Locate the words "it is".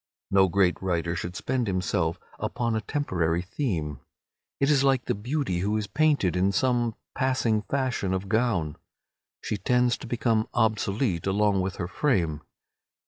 4.59-4.83